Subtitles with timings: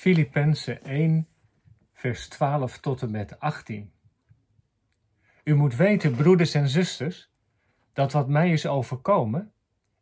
[0.00, 1.28] Filippenzen 1,
[1.92, 3.92] vers 12 tot en met 18.
[5.44, 7.30] U moet weten, broeders en zusters,
[7.92, 9.52] dat wat mij is overkomen,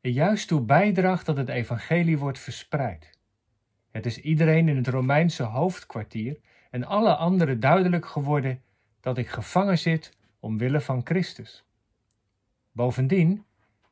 [0.00, 3.18] er juist toe bijdraagt dat het evangelie wordt verspreid.
[3.90, 6.38] Het is iedereen in het Romeinse hoofdkwartier
[6.70, 8.62] en alle anderen duidelijk geworden
[9.00, 11.64] dat ik gevangen zit omwille van Christus.
[12.72, 13.44] Bovendien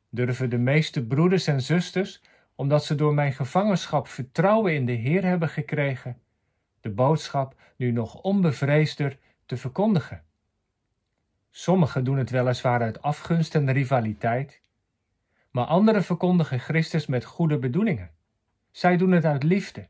[0.09, 2.21] durven de meeste broeders en zusters,
[2.57, 6.21] omdat ze door mijn gevangenschap vertrouwen in de Heer hebben gekregen,
[6.81, 10.23] de boodschap nu nog onbevreesder te verkondigen.
[11.51, 14.61] Sommigen doen het weliswaar uit afgunst en rivaliteit,
[15.51, 18.11] maar anderen verkondigen Christus met goede bedoelingen.
[18.71, 19.87] Zij doen het uit liefde,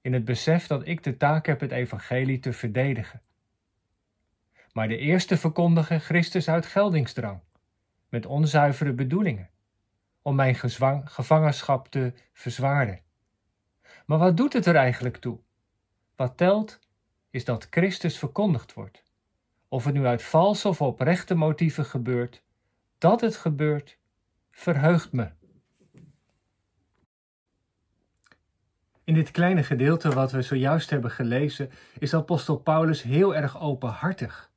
[0.00, 3.22] in het besef dat ik de taak heb het evangelie te verdedigen.
[4.72, 7.40] Maar de eerste verkondigen Christus uit geldingsdrang,
[8.08, 9.50] met onzuivere bedoelingen,
[10.22, 10.54] om mijn
[11.04, 13.00] gevangenschap te verzwaren.
[14.06, 15.38] Maar wat doet het er eigenlijk toe?
[16.16, 16.78] Wat telt
[17.30, 19.04] is dat Christus verkondigd wordt.
[19.68, 22.42] Of het nu uit valse of oprechte motieven gebeurt,
[22.98, 23.98] dat het gebeurt,
[24.50, 25.30] verheugt me.
[29.04, 34.49] In dit kleine gedeelte wat we zojuist hebben gelezen, is apostel Paulus heel erg openhartig.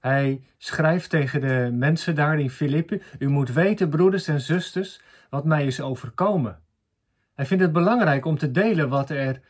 [0.00, 5.44] Hij schrijft tegen de mensen daar in Filippi: U moet weten, broeders en zusters, wat
[5.44, 6.58] mij is overkomen.
[7.34, 9.40] Hij vindt het belangrijk om te delen wat er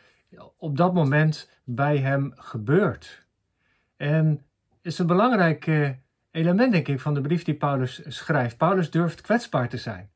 [0.56, 3.26] op dat moment bij hem gebeurt.
[3.96, 4.42] En
[4.82, 5.90] is een belangrijk eh,
[6.30, 8.56] element, denk ik, van de brief die Paulus schrijft.
[8.56, 10.10] Paulus durft kwetsbaar te zijn.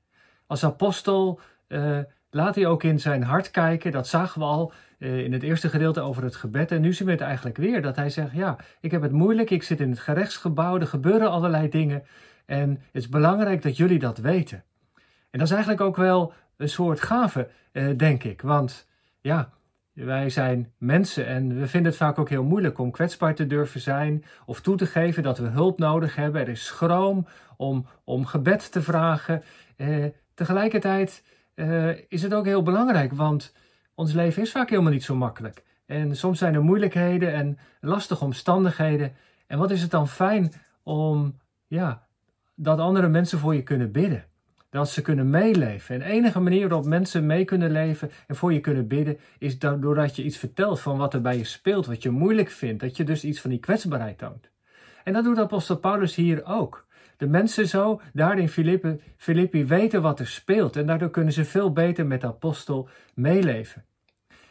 [0.46, 1.98] Als apostel uh,
[2.30, 3.92] laat hij ook in zijn hart kijken.
[3.92, 4.72] Dat zagen we al
[5.02, 6.70] in het eerste gedeelte over het gebed.
[6.70, 7.82] En nu zien we het eigenlijk weer.
[7.82, 9.50] Dat hij zegt, ja, ik heb het moeilijk.
[9.50, 10.78] Ik zit in het gerechtsgebouw.
[10.78, 12.02] Er gebeuren allerlei dingen.
[12.46, 14.64] En het is belangrijk dat jullie dat weten.
[15.30, 18.42] En dat is eigenlijk ook wel een soort gave, uh, denk ik.
[18.42, 18.88] Want
[19.20, 19.50] ja,
[19.92, 23.80] wij zijn mensen en we vinden het vaak ook heel moeilijk om kwetsbaar te durven
[23.80, 26.40] zijn of toe te geven dat we hulp nodig hebben.
[26.40, 29.42] Er is schroom om, om gebed te vragen.
[29.76, 30.04] Eh,
[30.34, 33.54] tegelijkertijd uh, is het ook heel belangrijk, want
[33.94, 35.62] ons leven is vaak helemaal niet zo makkelijk.
[35.86, 39.12] En soms zijn er moeilijkheden en lastige omstandigheden.
[39.46, 42.06] En wat is het dan fijn om ja,
[42.54, 44.24] dat andere mensen voor je kunnen bidden
[44.72, 45.94] dat ze kunnen meeleven.
[45.94, 49.58] En de enige manier waarop mensen mee kunnen leven en voor je kunnen bidden, is
[49.58, 52.96] doordat je iets vertelt van wat er bij je speelt, wat je moeilijk vindt, dat
[52.96, 54.50] je dus iets van die kwetsbaarheid toont.
[55.04, 56.86] En dat doet apostel Paulus hier ook.
[57.22, 61.44] De mensen zo, daar in Filippi, Filippi weten wat er speelt en daardoor kunnen ze
[61.44, 63.84] veel beter met de apostel meeleven.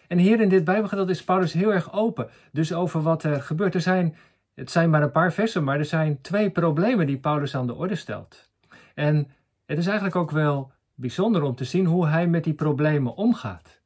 [0.08, 3.76] En hier in dit Bijbelgedeelte is Paulus heel erg open, dus over wat er gebeurt.
[3.76, 4.16] Er zijn,
[4.54, 7.76] het zijn maar een paar versen, maar er zijn twee problemen die Paulus aan de
[7.76, 8.50] orde stelt.
[8.96, 9.32] En
[9.66, 13.82] het is eigenlijk ook wel bijzonder om te zien hoe hij met die problemen omgaat.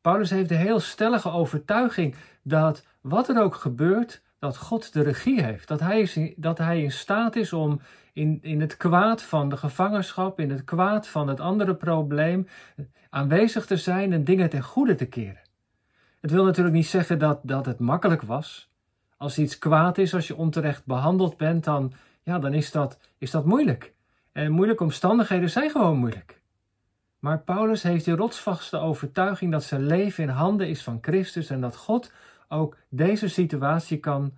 [0.00, 5.42] Paulus heeft de heel stellige overtuiging dat wat er ook gebeurt, dat God de regie
[5.42, 5.68] heeft.
[5.68, 7.80] Dat hij, is, dat hij in staat is om
[8.12, 12.48] in, in het kwaad van de gevangenschap, in het kwaad van het andere probleem,
[13.10, 15.40] aanwezig te zijn en dingen ten goede te keren.
[16.20, 18.70] Het wil natuurlijk niet zeggen dat, dat het makkelijk was.
[19.16, 21.92] Als iets kwaad is, als je onterecht behandeld bent, dan,
[22.22, 23.92] ja, dan is, dat, is dat moeilijk.
[24.32, 26.40] En moeilijke omstandigheden zijn gewoon moeilijk.
[27.18, 31.60] Maar Paulus heeft de rotsvaste overtuiging dat zijn leven in handen is van Christus en
[31.60, 32.12] dat God
[32.52, 34.36] ook deze situatie kan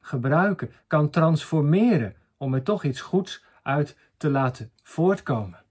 [0.00, 5.62] gebruiken, kan transformeren om er toch iets goeds uit te laten voortkomen.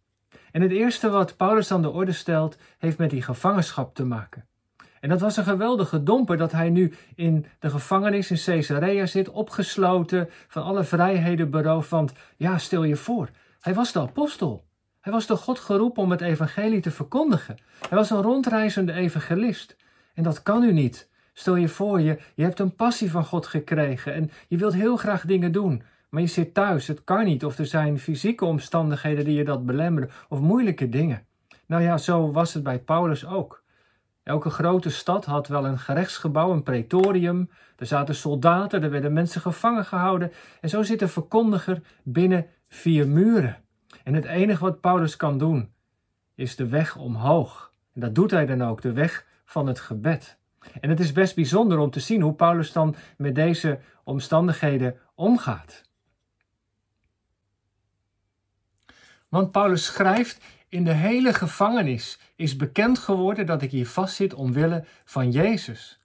[0.52, 4.46] En het eerste wat Paulus aan de orde stelt, heeft met die gevangenschap te maken.
[5.00, 9.30] En dat was een geweldige domper dat hij nu in de gevangenis in Caesarea zit,
[9.30, 11.90] opgesloten, van alle vrijheden beroofd.
[11.90, 13.30] Want ja, stel je voor,
[13.60, 14.64] hij was de apostel.
[15.02, 17.58] Hij was door God geroepen om het evangelie te verkondigen.
[17.90, 19.76] Hij was een rondreizende evangelist.
[20.14, 21.10] En dat kan u niet.
[21.38, 24.98] Stel je voor, je, je hebt een passie van God gekregen en je wilt heel
[24.98, 25.84] graag dingen doen.
[26.10, 27.46] Maar je zit thuis, het kan niet.
[27.46, 30.10] Of er zijn fysieke omstandigheden die je dat belemmeren.
[30.30, 31.26] Of moeilijke dingen.
[31.66, 33.64] Nou ja, zo was het bij Paulus ook.
[34.24, 37.50] Elke grote stad had wel een gerechtsgebouw, een praetorium.
[37.78, 40.32] Er zaten soldaten, er werden mensen gevangen gehouden.
[40.62, 43.58] En zo zit een verkondiger binnen vier muren.
[44.04, 45.74] En het enige wat Paulus kan doen,
[46.36, 47.72] is de weg omhoog.
[47.94, 50.38] En dat doet hij dan ook, de weg van het gebed.
[50.82, 55.84] En het is best bijzonder om te zien hoe Paulus dan met deze omstandigheden omgaat.
[59.30, 64.86] Want Paulus schrijft: In de hele gevangenis is bekend geworden dat ik hier vastzit omwille
[65.06, 66.00] van Jezus.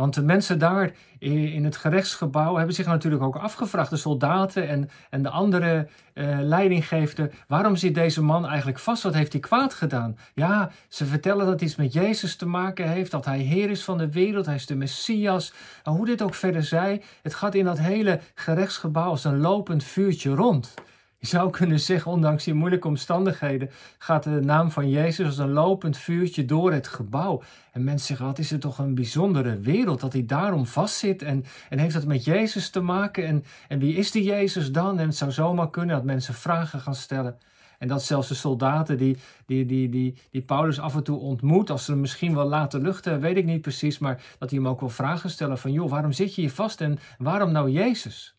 [0.00, 4.90] Want de mensen daar in het gerechtsgebouw hebben zich natuurlijk ook afgevraagd, de soldaten en,
[5.10, 9.02] en de andere uh, leidinggevenden, waarom zit deze man eigenlijk vast?
[9.02, 10.16] Wat heeft hij kwaad gedaan?
[10.34, 13.84] Ja, ze vertellen dat het iets met Jezus te maken heeft, dat hij Heer is
[13.84, 15.52] van de wereld, hij is de Messias.
[15.84, 19.84] En hoe dit ook verder zij, het gaat in dat hele gerechtsgebouw als een lopend
[19.84, 20.74] vuurtje rond.
[21.20, 25.52] Je zou kunnen zeggen, ondanks die moeilijke omstandigheden, gaat de naam van Jezus als een
[25.52, 27.42] lopend vuurtje door het gebouw.
[27.72, 31.44] En mensen zeggen, wat is het toch een bijzondere wereld dat hij daarom vastzit en,
[31.68, 33.26] en heeft dat met Jezus te maken?
[33.26, 34.98] En, en wie is die Jezus dan?
[34.98, 37.38] En het zou zomaar kunnen dat mensen vragen gaan stellen.
[37.78, 41.70] En dat zelfs de soldaten die, die, die, die, die Paulus af en toe ontmoet,
[41.70, 44.68] als ze hem misschien wel laten luchten, weet ik niet precies, maar dat hij hem
[44.68, 48.34] ook wel vragen stellen van, joh, waarom zit je hier vast en waarom nou Jezus?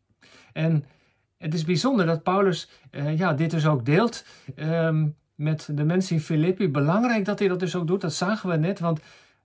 [0.54, 0.86] En
[1.42, 6.16] het is bijzonder dat Paulus uh, ja, dit dus ook deelt um, met de mensen
[6.16, 6.70] in Filippi.
[6.70, 9.00] Belangrijk dat hij dat dus ook doet, dat zagen we net, want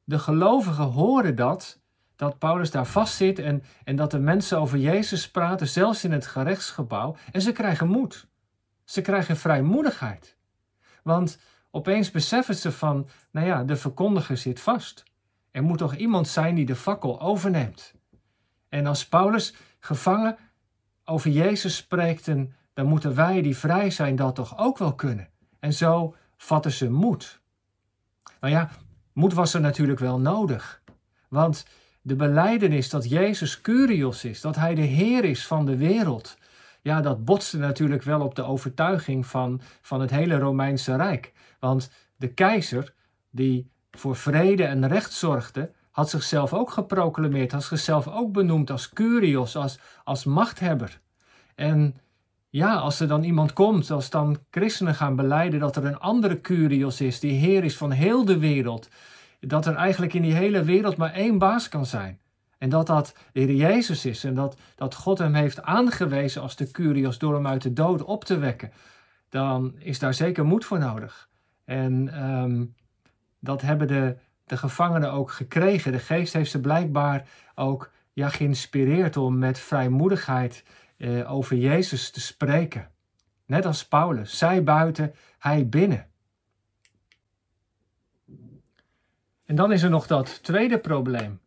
[0.05, 1.81] de gelovigen horen dat,
[2.17, 6.27] dat Paulus daar vastzit en, en dat de mensen over Jezus praten, zelfs in het
[6.27, 7.17] gerechtsgebouw.
[7.33, 8.27] En ze krijgen moed.
[8.85, 10.37] Ze krijgen vrijmoedigheid.
[11.03, 11.39] Want
[11.71, 15.03] opeens beseffen ze van, nou ja, de verkondiger zit vast.
[15.51, 17.95] Er moet toch iemand zijn die de fakkel overneemt.
[18.69, 20.37] En als Paulus gevangen
[21.09, 22.25] over Jezus spreekt,
[22.75, 25.29] dan moeten wij die vrij zijn dat toch ook wel kunnen.
[25.61, 27.41] En zo vatten ze moed.
[28.41, 28.71] Nou ja,
[29.13, 30.83] moed was er natuurlijk wel nodig.
[31.29, 31.67] Want
[32.03, 36.37] de beleidenis dat Jezus Curios is, dat Hij de Heer is van de wereld,
[36.83, 41.33] ja, dat botste natuurlijk wel op de overtuiging van, van het hele Romeinse Rijk.
[41.61, 42.95] Want de keizer,
[43.31, 48.89] die voor vrede en recht zorgde, had zichzelf ook geproclameerd, had zichzelf ook benoemd als
[48.89, 51.01] curios, als, als machthebber.
[51.55, 51.97] En
[52.49, 56.41] ja, als er dan iemand komt, als dan christenen gaan beleiden dat er een andere
[56.41, 58.89] curios is, die heer is van heel de wereld,
[59.41, 62.21] dat er eigenlijk in die hele wereld maar één baas kan zijn.
[62.59, 66.57] En dat dat de Heer Jezus is en dat, dat God hem heeft aangewezen als
[66.57, 68.73] de curios door hem uit de dood op te wekken,
[69.29, 71.29] dan is daar zeker moed voor nodig.
[71.65, 72.75] En um,
[73.39, 74.17] dat hebben de,
[74.47, 75.93] de gevangenen ook gekregen.
[75.93, 80.65] De geest heeft ze blijkbaar ook ja, geïnspireerd om met vrijmoedigheid
[80.97, 82.91] eh, over Jezus te spreken.
[83.47, 86.07] Net als Paulus, zij buiten, hij binnen.
[89.45, 91.41] En dan is er nog dat tweede probleem.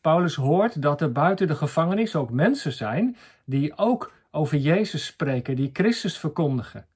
[0.00, 5.56] Paulus hoort dat er buiten de gevangenis ook mensen zijn die ook over Jezus spreken,
[5.56, 6.86] die Christus verkondigen.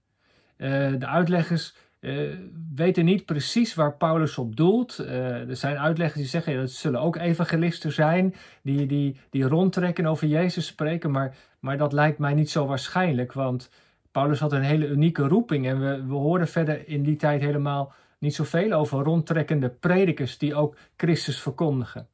[0.56, 0.68] Uh,
[0.98, 2.34] de uitleggers uh,
[2.74, 4.98] weten niet precies waar Paulus op doelt.
[5.00, 9.44] Uh, er zijn uitleggers die zeggen dat het zullen ook evangelisten zijn die, die, die
[9.44, 13.70] rondtrekken over Jezus spreken, maar, maar dat lijkt mij niet zo waarschijnlijk, want
[14.12, 17.92] Paulus had een hele unieke roeping en we, we horen verder in die tijd helemaal
[18.18, 22.08] niet zoveel over rondtrekkende predikers die ook Christus verkondigen.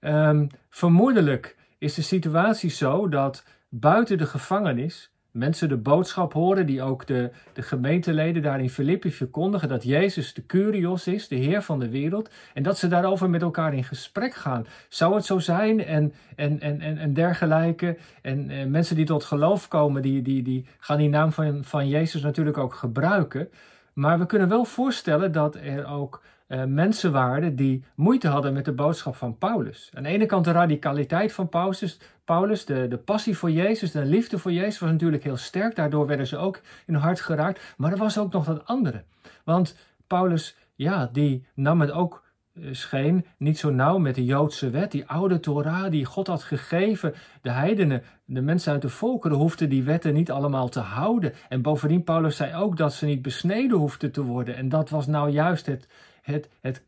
[0.00, 6.82] Um, vermoedelijk is de situatie zo dat buiten de gevangenis mensen de boodschap horen die
[6.82, 11.62] ook de, de gemeenteleden daar in Filippi verkondigen, dat Jezus de Curios is, de Heer
[11.62, 14.66] van de wereld, en dat ze daarover met elkaar in gesprek gaan.
[14.88, 15.84] Zou het zo zijn?
[15.84, 17.96] En, en, en, en, en dergelijke.
[18.22, 21.88] En, en mensen die tot geloof komen, die, die, die gaan die naam van, van
[21.88, 23.48] Jezus natuurlijk ook gebruiken.
[23.92, 28.64] Maar we kunnen wel voorstellen dat er ook uh, mensen waren die moeite hadden met
[28.64, 29.90] de boodschap van Paulus.
[29.94, 34.04] Aan de ene kant de radicaliteit van Paulus, Paulus de, de passie voor Jezus, de
[34.04, 35.76] liefde voor Jezus was natuurlijk heel sterk.
[35.76, 37.74] Daardoor werden ze ook in hun hart geraakt.
[37.76, 39.04] Maar er was ook nog dat andere.
[39.44, 39.76] Want
[40.06, 42.22] Paulus, ja, die nam het ook
[42.54, 46.42] eh, scheen niet zo nauw met de Joodse wet, die oude Torah die God had
[46.42, 47.14] gegeven.
[47.42, 51.32] De heidenen, de mensen uit de volkeren, hoefden die wetten niet allemaal te houden.
[51.48, 54.56] En bovendien, Paulus zei ook dat ze niet besneden hoefden te worden.
[54.56, 55.88] En dat was nou juist het,
[56.22, 56.82] het, het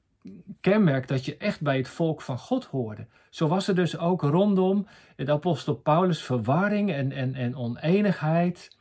[0.60, 3.06] kenmerk dat je echt bij het volk van God hoorde.
[3.30, 4.86] Zo was er dus ook rondom
[5.16, 8.76] de apostel Paulus verwarring en, en, en oneenigheid.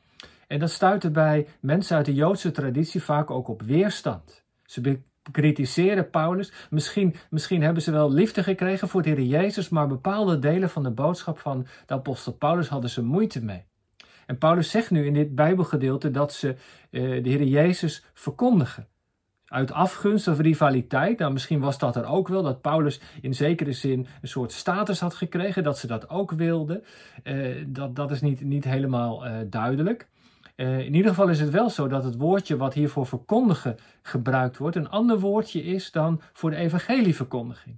[0.48, 4.44] En dat stuitte bij mensen uit de Joodse traditie vaak ook op weerstand.
[4.66, 6.52] Ze bekritiseren Paulus.
[6.70, 10.84] Misschien, misschien hebben ze wel liefde gekregen voor de Heer Jezus, maar bepaalde delen van
[10.84, 13.66] de boodschap van de apostel Paulus hadden ze moeite mee.
[14.26, 16.56] En Paulus zegt nu in dit Bijbelgedeelte dat ze
[16.90, 18.88] uh, de Heer Jezus verkondigen
[19.52, 21.20] uit afgunst of rivaliteit.
[21.20, 25.00] Nou, misschien was dat er ook wel, dat Paulus in zekere zin een soort status
[25.00, 26.84] had gekregen, dat ze dat ook wilden.
[27.24, 30.08] Uh, dat, dat is niet, niet helemaal uh, duidelijk.
[30.56, 33.78] Uh, in ieder geval is het wel zo dat het woordje wat hier voor verkondigen
[34.02, 37.78] gebruikt wordt, een ander woordje is dan voor de evangelieverkondiging.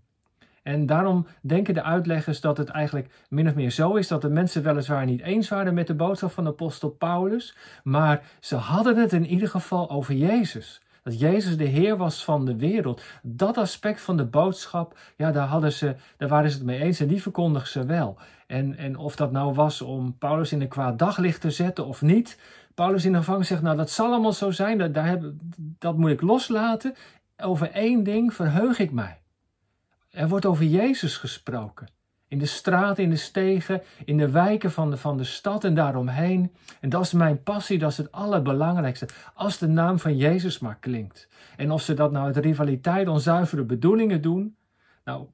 [0.64, 4.30] En daarom denken de uitleggers dat het eigenlijk min of meer zo is dat de
[4.30, 9.14] mensen weliswaar niet eens waren met de boodschap van apostel Paulus, maar ze hadden het
[9.14, 10.82] in ieder geval over Jezus.
[11.04, 13.02] Dat Jezus de Heer was van de wereld.
[13.22, 17.00] Dat aspect van de boodschap, ja, daar, hadden ze, daar waren ze het mee eens
[17.00, 18.18] en die verkondigden ze wel.
[18.48, 22.02] En, en of dat nou was om Paulus in een kwaad daglicht te zetten of
[22.02, 22.40] niet.
[22.74, 25.98] Paulus in de gevangenis zegt, nou dat zal allemaal zo zijn, dat, daar heb, dat
[25.98, 26.96] moet ik loslaten.
[27.38, 29.22] Over één ding verheug ik mij.
[30.10, 31.88] Er wordt over Jezus gesproken.
[32.34, 35.74] In de straten, in de stegen, in de wijken van de, van de stad en
[35.74, 36.54] daaromheen.
[36.80, 39.08] En dat is mijn passie, dat is het allerbelangrijkste.
[39.34, 41.28] Als de naam van Jezus maar klinkt.
[41.58, 44.56] En of ze dat nou uit rivaliteit, onzuivere bedoelingen doen.
[45.04, 45.26] Nou,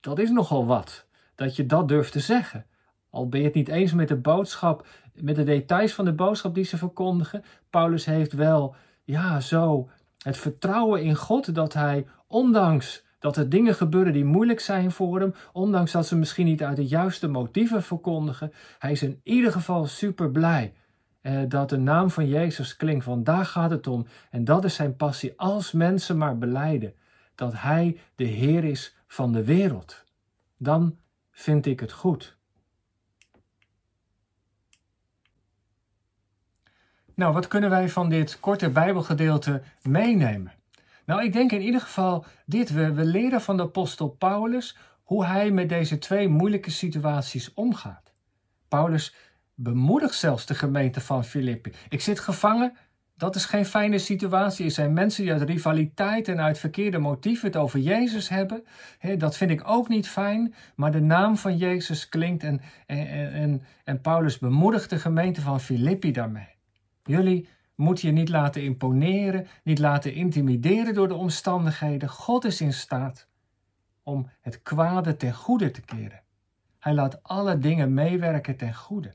[0.00, 1.06] dat is nogal wat.
[1.34, 2.66] Dat je dat durft te zeggen.
[3.10, 6.54] Al ben je het niet eens met de boodschap, met de details van de boodschap
[6.54, 7.44] die ze verkondigen.
[7.70, 8.74] Paulus heeft wel,
[9.04, 14.60] ja, zo het vertrouwen in God dat hij, ondanks dat er dingen gebeuren die moeilijk
[14.60, 18.52] zijn voor hem, ondanks dat ze misschien niet uit de juiste motieven verkondigen.
[18.78, 20.74] Hij is in ieder geval super blij
[21.20, 24.06] eh, dat de naam van Jezus klinkt, want daar gaat het om.
[24.30, 26.94] En dat is zijn passie, als mensen maar beleiden
[27.34, 30.04] dat Hij de Heer is van de wereld.
[30.56, 30.96] Dan
[31.30, 32.36] vind ik het goed.
[37.14, 40.52] Nou, wat kunnen wij van dit korte Bijbelgedeelte meenemen?
[41.06, 42.70] Nou, ik denk in ieder geval dit.
[42.70, 48.12] We, we leren van de apostel Paulus hoe hij met deze twee moeilijke situaties omgaat.
[48.68, 49.14] Paulus
[49.54, 51.72] bemoedigt zelfs de gemeente van Filippi.
[51.88, 52.76] Ik zit gevangen.
[53.16, 54.64] Dat is geen fijne situatie.
[54.64, 58.64] Er zijn mensen die uit rivaliteit en uit verkeerde motieven het over Jezus hebben.
[59.18, 60.54] dat vind ik ook niet fijn.
[60.74, 65.60] Maar de naam van Jezus klinkt en, en, en, en Paulus bemoedigt de gemeente van
[65.60, 66.48] Filippi daarmee.
[67.04, 72.08] Jullie moet je niet laten imponeren, niet laten intimideren door de omstandigheden.
[72.08, 73.28] God is in staat
[74.02, 76.22] om het kwade ten goede te keren.
[76.78, 79.14] Hij laat alle dingen meewerken ten goede.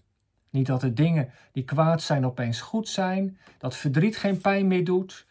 [0.49, 4.85] Niet dat de dingen die kwaad zijn opeens goed zijn, dat verdriet geen pijn meer
[4.85, 5.27] doet.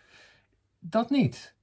[0.78, 1.54] Dat niet.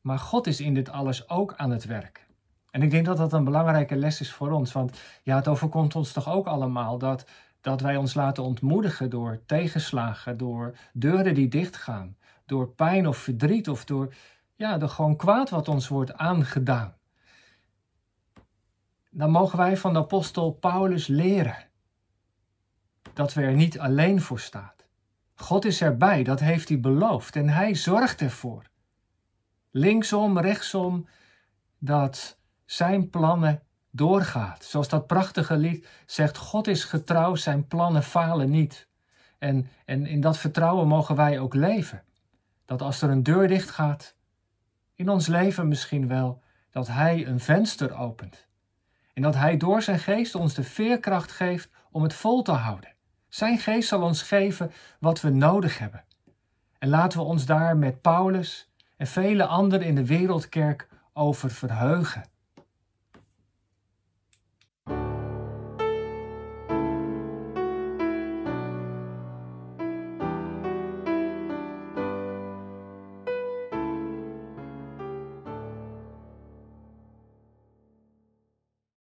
[0.00, 2.26] Maar God is in dit alles ook aan het werk.
[2.70, 5.94] En ik denk dat dat een belangrijke les is voor ons, want ja, het overkomt
[5.94, 7.26] ons toch ook allemaal dat
[7.64, 12.16] dat wij ons laten ontmoedigen door tegenslagen, door deuren die dichtgaan,
[12.46, 14.14] door pijn of verdriet of door,
[14.54, 16.96] ja, door gewoon kwaad wat ons wordt aangedaan.
[19.10, 21.68] Dan mogen wij van de apostel Paulus leren
[23.12, 24.72] dat we er niet alleen voor staan.
[25.34, 28.62] God is erbij, dat heeft hij beloofd en hij zorgt ervoor.
[29.70, 31.08] Linksom, rechtsom,
[31.78, 33.62] dat zijn plannen
[33.96, 34.64] doorgaat.
[34.64, 38.88] Zoals dat prachtige lied zegt, God is getrouw, zijn plannen falen niet.
[39.38, 42.02] En, en in dat vertrouwen mogen wij ook leven.
[42.64, 44.14] Dat als er een deur dicht gaat,
[44.94, 48.46] in ons leven misschien wel, dat Hij een venster opent.
[49.12, 52.94] En dat Hij door zijn geest ons de veerkracht geeft om het vol te houden.
[53.28, 56.04] Zijn geest zal ons geven wat we nodig hebben.
[56.78, 62.24] En laten we ons daar met Paulus en vele anderen in de wereldkerk over verheugen.